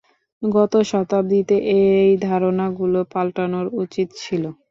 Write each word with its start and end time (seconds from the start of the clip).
গত 0.41 0.73
শতাব্দীতে 0.89 1.55
এই 1.77 2.11
ধারণা 2.21 2.65
গুলো, 2.79 2.99
পাল্টানোর 3.13 3.67
উচিত 3.81 4.07
ছিলে। 4.21 4.49